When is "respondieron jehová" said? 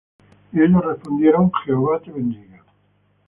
0.83-1.99